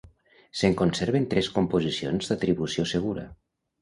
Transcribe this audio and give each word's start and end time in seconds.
Se'n 0.61 0.77
conserven 0.79 1.27
tres 1.33 1.49
composicions 1.57 2.31
d'atribució 2.33 2.87
segura. 2.97 3.29